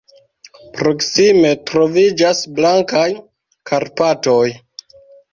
[0.77, 3.03] Proksime troviĝas Blankaj
[3.73, 4.47] Karpatoj.